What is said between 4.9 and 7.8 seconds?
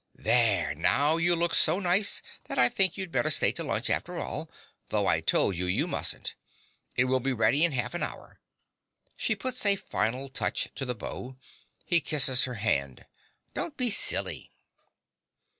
I told you you mustn't. It will be ready in